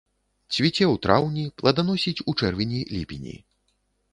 Цвіце 0.55 0.85
ў 0.93 0.95
траўні, 1.03 1.43
пладаносіць 1.63 2.23
у 2.33 2.35
чэрвені-ліпені. 2.41 3.35